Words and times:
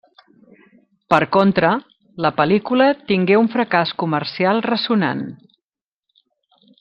Per 1.13 1.19
contra, 1.35 1.69
la 2.25 2.31
pel·lícula 2.39 2.87
tingué 3.13 3.37
un 3.41 3.51
fracàs 3.59 3.95
comercial 4.05 4.63
ressonant. 4.71 5.25